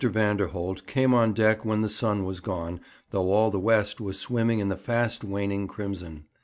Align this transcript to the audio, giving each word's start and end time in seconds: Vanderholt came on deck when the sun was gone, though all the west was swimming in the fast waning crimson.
Vanderholt 0.03 0.87
came 0.87 1.13
on 1.13 1.31
deck 1.31 1.63
when 1.63 1.81
the 1.81 1.87
sun 1.87 2.23
was 2.25 2.39
gone, 2.39 2.79
though 3.11 3.29
all 3.31 3.51
the 3.51 3.59
west 3.59 4.01
was 4.01 4.17
swimming 4.17 4.57
in 4.57 4.67
the 4.69 4.75
fast 4.75 5.23
waning 5.23 5.67
crimson. 5.67 6.25